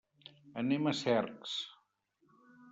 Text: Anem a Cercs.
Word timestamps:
Anem 0.61 0.87
a 0.87 0.95
Cercs. 1.01 1.55